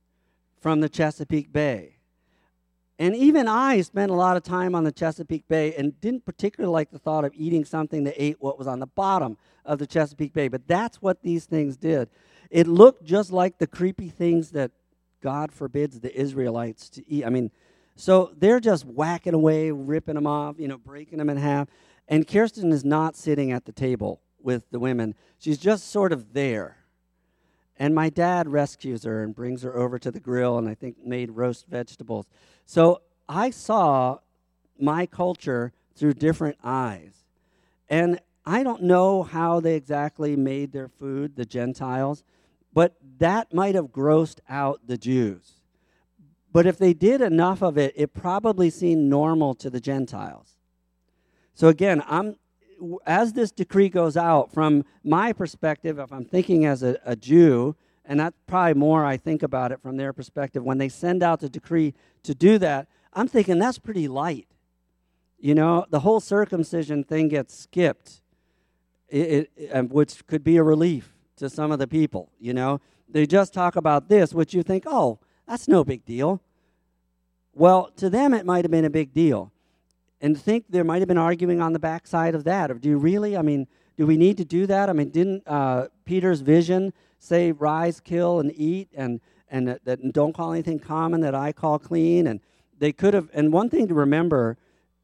[0.60, 1.99] from the chesapeake bay
[3.00, 6.74] and even I spent a lot of time on the Chesapeake Bay and didn't particularly
[6.74, 9.88] like the thought of eating something that ate what was on the bottom of the
[9.88, 10.50] Chesapeake Bay.
[10.50, 12.10] But that's what these things did.
[12.52, 14.72] It looked just like the creepy things that
[15.22, 17.26] God forbids the Israelites to eat.
[17.26, 17.52] I mean,
[17.96, 21.70] so they're just whacking away, ripping them off, you know, breaking them in half.
[22.10, 26.34] And Kirsten is not sitting at the table with the women, she's just sort of
[26.34, 26.79] there.
[27.80, 30.98] And my dad rescues her and brings her over to the grill and I think
[31.04, 32.28] made roast vegetables.
[32.66, 34.20] So I saw
[34.78, 37.24] my culture through different eyes.
[37.90, 42.24] And I don't know how they exactly made their food, the Gentiles,
[42.74, 45.62] but that might have grossed out the Jews.
[46.52, 50.58] But if they did enough of it, it probably seemed normal to the Gentiles.
[51.54, 52.36] So again, I'm
[53.06, 57.76] as this decree goes out, from my perspective, if I'm thinking as a, a Jew,
[58.06, 60.64] and that's probably more I think about it from their perspective.
[60.64, 64.48] When they send out the decree to do that, I'm thinking that's pretty light.
[65.40, 68.22] You know, the whole circumcision thing gets skipped,
[69.08, 72.32] it, it, which could be a relief to some of the people.
[72.40, 76.42] You know, they just talk about this, which you think, oh, that's no big deal.
[77.54, 79.52] Well, to them, it might have been a big deal.
[80.22, 82.72] And think there might have been arguing on the backside of that.
[82.72, 83.38] Of do you really?
[83.38, 84.90] I mean, do we need to do that?
[84.90, 90.14] I mean, didn't uh, Peter's vision say rise, kill, and eat, and and that, that,
[90.14, 92.28] don't call anything common that I call clean.
[92.28, 92.40] And
[92.78, 93.30] they could have.
[93.34, 94.58] And one thing to remember,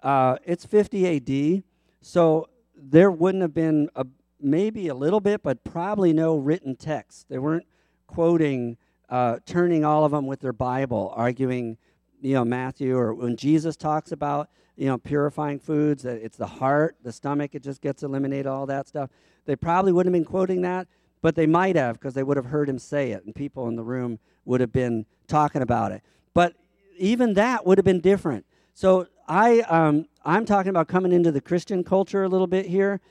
[0.04, 1.18] uh, it's 50
[1.58, 1.64] AD,
[2.02, 4.06] so there wouldn't have been a,
[4.40, 7.28] maybe a little bit, but probably no written text.
[7.30, 7.66] They weren't
[8.08, 8.78] quoting,
[9.10, 11.78] uh, turning all of them with their Bible, arguing,
[12.22, 16.96] you know, Matthew or when Jesus talks about you know purifying foods it's the heart,
[17.04, 19.10] the stomach, it just gets eliminated, all that stuff.
[19.46, 20.88] They probably wouldn't have been quoting that
[21.26, 23.76] but they might have because they would have heard him say it, and people in
[23.76, 26.04] the room would have been talking about it.
[26.36, 26.54] But
[27.00, 28.46] even that would have been different.
[28.76, 33.02] So I, um, I'm talking about coming into the Christian culture a little bit here,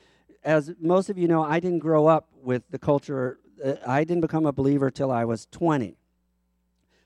[0.45, 3.41] as most of you know, I didn't grow up with the culture.
[3.65, 5.97] Uh, I didn't become a believer till I was 20.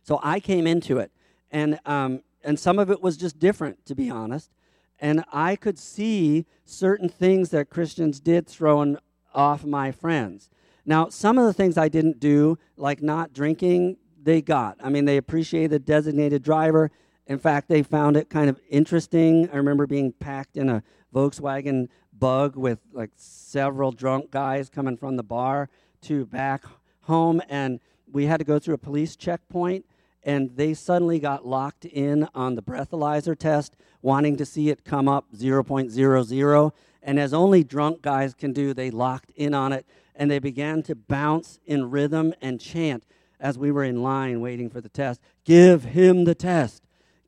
[0.02, 1.10] So I came into it,
[1.50, 4.50] and um, and some of it was just different, to be honest.
[4.98, 8.96] And I could see certain things that Christians did throwing
[9.34, 10.48] off my friends.
[10.86, 14.78] Now, some of the things I didn't do, like not drinking, they got.
[14.82, 16.90] I mean, they appreciated the designated driver.
[17.26, 19.50] In fact, they found it kind of interesting.
[19.52, 20.82] I remember being packed in a
[21.14, 25.68] Volkswagen bug with like several drunk guys coming from the bar
[26.04, 26.64] to back
[27.02, 27.78] home, and
[28.10, 29.84] we had to go through a police checkpoint
[30.28, 35.08] and they suddenly got locked in on the breathalyzer test, wanting to see it come
[35.08, 36.72] up 0.00.
[37.02, 40.82] And as only drunk guys can do, they locked in on it and they began
[40.82, 43.06] to bounce in rhythm and chant
[43.40, 46.82] as we were in line waiting for the test Give him the test!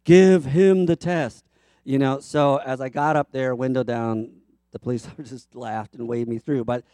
[0.05, 1.47] Give him the test!
[1.85, 4.31] You know, so as I got up there, window down,
[4.73, 6.67] the police just laughed and waved me through.
[6.67, 6.85] But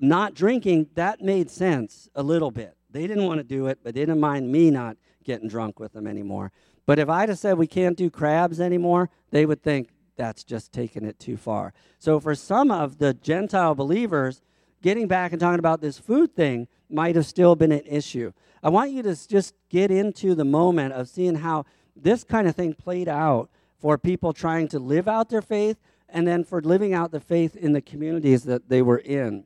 [0.00, 2.76] not drinking, that made sense a little bit.
[2.92, 5.92] They didn't want to do it, but they didn't mind me not getting drunk with
[5.92, 6.52] them anymore.
[6.86, 10.72] But if I'd have said we can't do crabs anymore, they would think that's just
[10.72, 11.72] taking it too far.
[11.98, 14.42] So for some of the Gentile believers,
[14.82, 18.32] getting back and talking about this food thing might have still been an issue.
[18.62, 21.64] I want you to just get into the moment of seeing how
[21.96, 23.48] this kind of thing played out
[23.80, 25.78] for people trying to live out their faith
[26.08, 29.44] and then for living out the faith in the communities that they were in.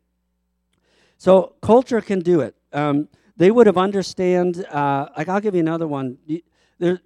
[1.17, 2.57] So culture can do it.
[2.73, 4.65] Um, they would have understand.
[4.65, 6.19] Uh, like I'll give you another one.
[6.79, 7.01] There,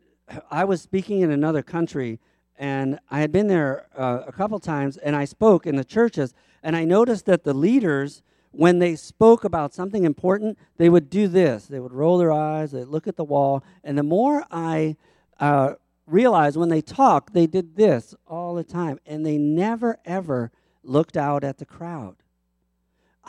[0.50, 2.20] I was speaking in another country,
[2.56, 6.34] and I had been there uh, a couple times, and I spoke in the churches,
[6.62, 11.26] and I noticed that the leaders, when they spoke about something important, they would do
[11.26, 11.66] this.
[11.66, 14.96] They would roll their eyes, they'd look at the wall, and the more I
[15.40, 15.74] uh,
[16.06, 20.50] realized when they talked, they did this all the time, and they never ever
[20.82, 22.16] looked out at the crowd.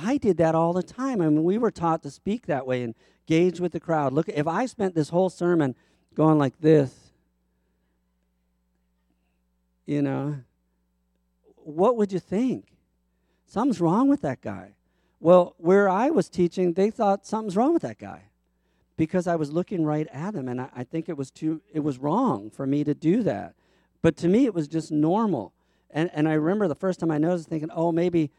[0.03, 1.21] I did that all the time.
[1.21, 2.95] I mean, we were taught to speak that way and
[3.27, 4.13] gauge with the crowd.
[4.13, 5.75] Look, if I spent this whole sermon
[6.15, 6.93] going like this,
[9.85, 10.37] you know,
[11.55, 12.65] what would you think?
[13.45, 14.75] Something's wrong with that guy.
[15.19, 18.23] Well, where I was teaching, they thought something's wrong with that guy
[18.97, 21.81] because I was looking right at him, and I, I think it was too it
[21.81, 23.53] was wrong for me to do that.
[24.01, 25.53] But to me, it was just normal.
[25.91, 28.31] And and I remember the first time I noticed, thinking, oh, maybe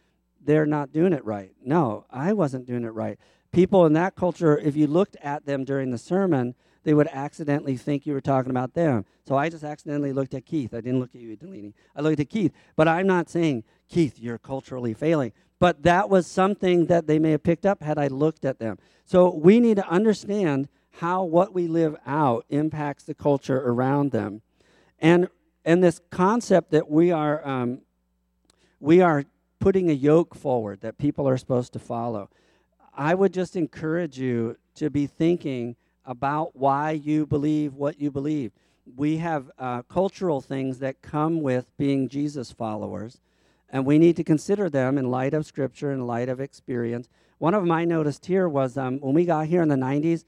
[0.44, 1.52] they're not doing it right.
[1.64, 3.18] No, I wasn't doing it right.
[3.52, 7.76] People in that culture, if you looked at them during the sermon, they would accidentally
[7.76, 9.05] think you were talking about them.
[9.26, 10.74] So I just accidentally looked at Keith.
[10.74, 11.74] I didn't look at you, Delaney.
[11.94, 12.52] I looked at Keith.
[12.76, 15.33] But I'm not saying, Keith, you're culturally failing.
[15.59, 18.78] But that was something that they may have picked up had I looked at them.
[19.05, 24.42] So we need to understand how what we live out impacts the culture around them.
[24.98, 25.28] And,
[25.64, 27.83] and this concept that we are, um,
[28.81, 29.24] we are
[29.62, 32.29] putting a yoke forward that people are supposed to follow.
[32.96, 38.51] I would just encourage you to be thinking about why you believe what you believe.
[38.96, 43.20] We have uh, cultural things that come with being Jesus followers,
[43.70, 47.09] and we need to consider them in light of Scripture, in light of experience.
[47.38, 50.25] One of them I noticed here was um, when we got here in the 90s,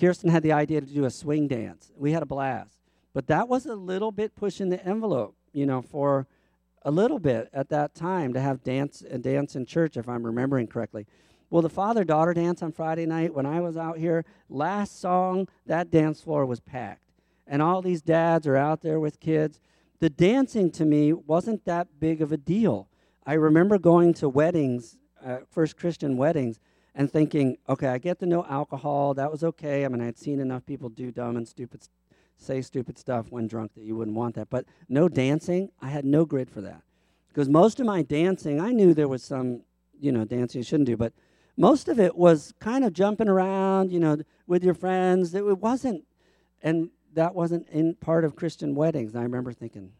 [0.00, 1.92] Kirsten had the idea to do a swing dance.
[1.94, 2.78] We had a blast.
[3.12, 6.26] But that was a little bit pushing the envelope, you know, for
[6.82, 10.24] a little bit at that time to have dance and dance in church, if I'm
[10.24, 11.06] remembering correctly.
[11.50, 15.48] Well, the father daughter dance on Friday night when I was out here, last song,
[15.66, 17.10] that dance floor was packed.
[17.46, 19.60] And all these dads are out there with kids.
[20.00, 22.88] The dancing to me wasn't that big of a deal.
[23.26, 26.60] I remember going to weddings, uh, first Christian weddings,
[26.94, 29.14] and thinking, okay, I get to know alcohol.
[29.14, 29.84] That was okay.
[29.84, 31.82] I mean, I'd seen enough people do dumb and stupid
[32.38, 34.48] say stupid stuff when drunk that you wouldn't want that.
[34.48, 36.82] But no dancing, I had no grid for that.
[37.28, 39.62] Because most of my dancing, I knew there was some,
[40.00, 41.12] you know, dancing you shouldn't do, but
[41.56, 45.34] most of it was kind of jumping around, you know, with your friends.
[45.34, 46.04] It wasn't,
[46.62, 49.14] and that wasn't in part of Christian weddings.
[49.14, 49.92] I remember thinking,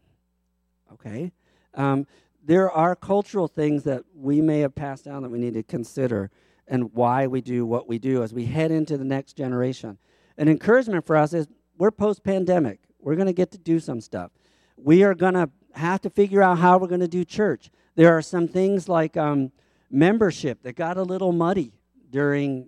[0.93, 1.31] okay.
[1.73, 2.07] Um,
[2.43, 6.31] there are cultural things that we may have passed down that we need to consider
[6.67, 9.97] and why we do what we do as we head into the next generation.
[10.37, 11.47] An encouragement for us is
[11.79, 12.81] we're post pandemic.
[12.99, 14.31] We're going to get to do some stuff.
[14.77, 17.71] We are going to have to figure out how we're going to do church.
[17.95, 19.51] There are some things like um,
[19.89, 21.73] membership that got a little muddy
[22.11, 22.67] during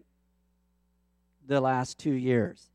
[1.45, 2.69] the last two years.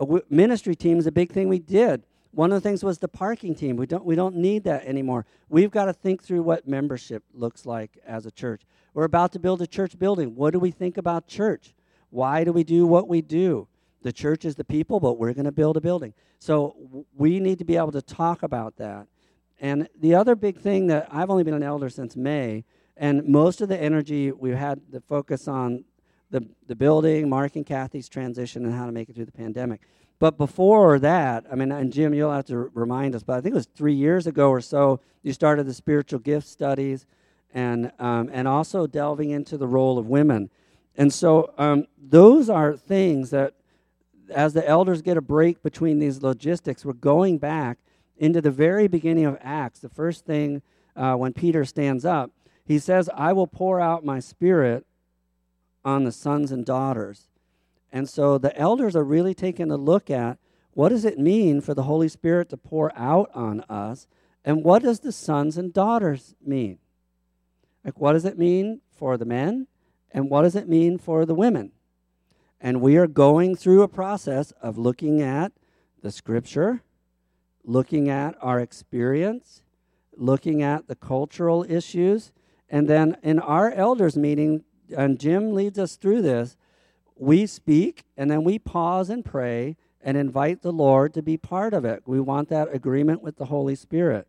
[0.00, 2.02] W- ministry team is a big thing we did.
[2.32, 3.76] One of the things was the parking team.
[3.76, 5.26] We don't, we don't need that anymore.
[5.48, 8.62] We've got to think through what membership looks like as a church.
[8.94, 10.34] We're about to build a church building.
[10.34, 11.74] What do we think about church?
[12.10, 13.68] Why do we do what we do?
[14.06, 16.14] The church is the people, but we're going to build a building.
[16.38, 16.76] So
[17.16, 19.08] we need to be able to talk about that.
[19.60, 22.64] And the other big thing that I've only been an elder since May,
[22.96, 25.84] And most of the energy we've had the focus on
[26.30, 29.80] the, the building, Mark and Kathy's transition, and how to make it through the pandemic.
[30.18, 33.52] But before that, I mean, and Jim, you'll have to remind us, but I think
[33.52, 37.04] it was three years ago or so, you started the spiritual gift studies
[37.52, 40.48] and, um, and also delving into the role of women.
[40.96, 43.54] And so um, those are things that,
[44.30, 47.78] as the elders get a break between these logistics, we're going back
[48.16, 49.80] into the very beginning of Acts.
[49.80, 50.62] The first thing
[50.94, 52.30] uh, when Peter stands up,
[52.64, 54.86] he says, I will pour out my spirit
[55.84, 57.28] on the sons and daughters.
[57.92, 60.38] And so the elders are really taking a look at
[60.72, 64.06] what does it mean for the Holy Spirit to pour out on us?
[64.44, 66.78] And what does the sons and daughters mean?
[67.84, 69.68] Like, what does it mean for the men?
[70.10, 71.72] And what does it mean for the women?
[72.60, 75.52] And we are going through a process of looking at
[76.02, 76.82] the scripture,
[77.64, 79.62] looking at our experience,
[80.16, 82.32] looking at the cultural issues.
[82.68, 84.64] And then in our elders meeting,
[84.96, 86.56] and Jim leads us through this,
[87.16, 91.74] we speak and then we pause and pray and invite the Lord to be part
[91.74, 92.02] of it.
[92.06, 94.28] We want that agreement with the Holy Spirit.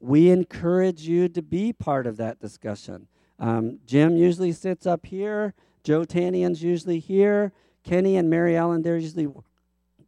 [0.00, 3.08] We encourage you to be part of that discussion.
[3.38, 5.54] Um, Jim usually sits up here.
[5.84, 7.52] Joe Tannian's usually here.
[7.84, 9.28] Kenny and Mary Ellen, they're usually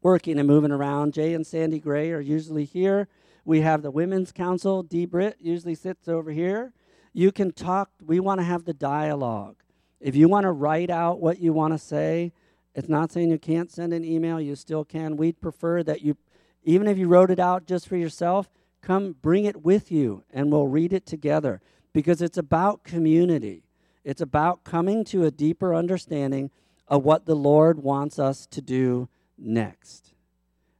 [0.03, 1.13] working and moving around.
[1.13, 3.09] Jay and Sandy Gray are usually here.
[3.45, 4.83] We have the Women's Council.
[4.83, 6.73] Dee Britt usually sits over here.
[7.13, 7.91] You can talk.
[8.05, 9.57] We want to have the dialogue.
[10.01, 12.33] If you want to write out what you want to say,
[12.75, 15.17] it's not saying you can't send an email, you still can.
[15.17, 16.17] We'd prefer that you,
[16.65, 18.51] even if you wrote it out just for yourself,
[18.83, 21.61] come bring it with you and we'll read it together
[21.93, 23.66] because it's about community.
[24.07, 26.53] It's about coming to a deeper understanding
[26.87, 30.15] of what the Lord wants us to do next.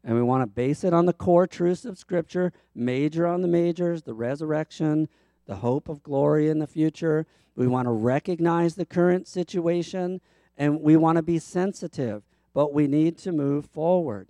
[0.05, 3.49] And we want to base it on the core truths of Scripture, major on the
[3.49, 5.09] majors, the resurrection,
[5.47, 7.27] the hope of glory in the future.
[7.57, 10.21] We want to recognize the current situation
[10.57, 12.23] and we want to be sensitive,
[12.55, 14.29] but we need to move forward.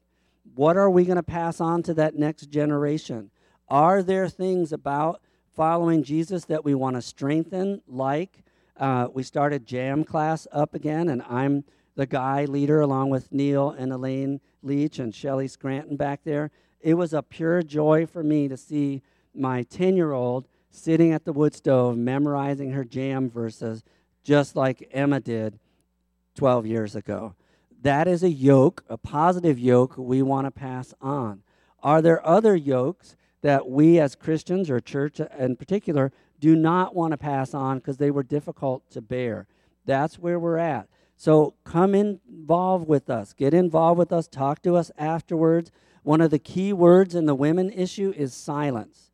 [0.54, 3.30] What are we going to pass on to that next generation?
[3.68, 5.20] Are there things about
[5.54, 8.42] following Jesus that we want to strengthen, like
[8.78, 11.64] uh, we started Jam class up again, and I'm
[11.94, 16.50] the guy leader along with Neil and Elaine Leach and Shelly Scranton back there.
[16.80, 19.02] It was a pure joy for me to see
[19.34, 23.82] my 10 year old sitting at the wood stove memorizing her jam verses
[24.22, 25.58] just like Emma did
[26.34, 27.34] 12 years ago.
[27.82, 31.42] That is a yoke, a positive yoke we want to pass on.
[31.82, 37.12] Are there other yokes that we as Christians or church in particular do not want
[37.12, 39.46] to pass on because they were difficult to bear?
[39.84, 40.88] That's where we're at.
[41.16, 43.32] So come involved with us.
[43.32, 44.28] Get involved with us.
[44.28, 45.70] Talk to us afterwards.
[46.02, 49.06] One of the key words in the women issue is silence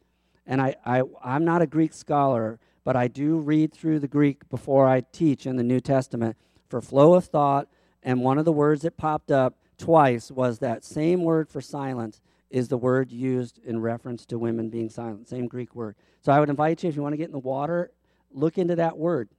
[0.46, 4.48] and I, I, I'm not a Greek scholar, but I do read through the Greek
[4.48, 6.36] before I teach in the New Testament
[6.68, 7.68] for flow of thought.
[8.02, 12.20] And one of the words that popped up twice was that same word for silence
[12.52, 15.96] is the word used in reference to women being silent, same Greek word.
[16.20, 17.90] So I would invite you, if you want to get in the water,
[18.30, 19.30] look into that word.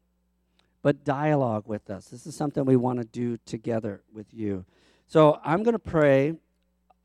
[0.81, 2.07] But dialogue with us.
[2.07, 4.65] This is something we want to do together with you.
[5.07, 6.33] So I'm going to pray.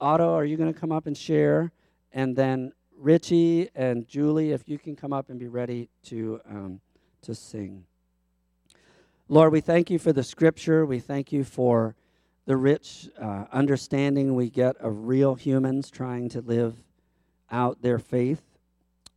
[0.00, 1.72] Otto, are you going to come up and share?
[2.10, 6.80] And then Richie and Julie, if you can come up and be ready to, um,
[7.22, 7.84] to sing.
[9.28, 10.86] Lord, we thank you for the scripture.
[10.86, 11.94] We thank you for
[12.48, 16.82] the rich uh, understanding we get of real humans trying to live
[17.50, 18.40] out their faith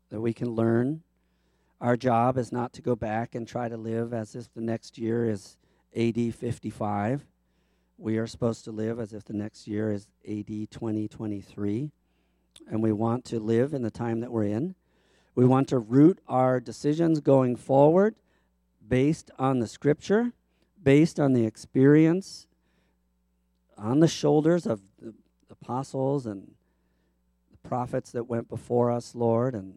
[0.09, 1.01] that we can learn.
[1.79, 4.97] Our job is not to go back and try to live as if the next
[4.97, 5.55] year is
[5.95, 7.25] AD 55.
[7.97, 11.89] We are supposed to live as if the next year is AD 2023
[12.69, 14.75] and we want to live in the time that we're in.
[15.35, 18.15] We want to root our decisions going forward
[18.85, 20.33] based on the scripture,
[20.83, 22.47] based on the experience
[23.81, 25.13] on the shoulders of the
[25.49, 26.51] apostles and
[27.51, 29.55] the prophets that went before us, Lord.
[29.55, 29.73] And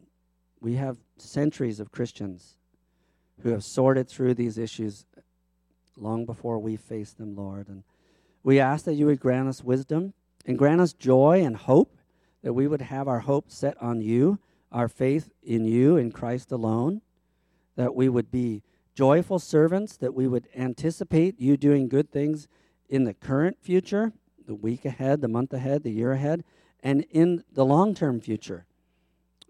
[0.61, 2.57] we have centuries of Christians
[3.42, 5.07] who have sorted through these issues
[5.96, 7.68] long before we faced them, Lord.
[7.68, 7.82] And
[8.42, 10.12] we ask that you would grant us wisdom
[10.46, 11.96] and grant us joy and hope
[12.42, 14.38] that we would have our hope set on you,
[14.70, 17.00] our faith in you, in Christ alone,
[17.76, 18.62] that we would be
[18.94, 22.46] joyful servants, that we would anticipate you doing good things
[22.95, 24.12] in the current future,
[24.47, 26.45] the week ahead, the month ahead, the year ahead,
[26.80, 28.66] and in the long term future,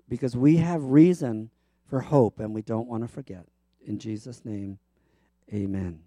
[0.08, 1.50] because we have reason
[1.84, 3.44] for hope and we don't want to forget.
[3.84, 4.78] In Jesus' name,
[5.52, 6.04] amen.